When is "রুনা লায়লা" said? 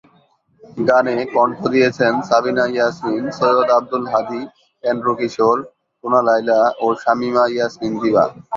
6.03-6.59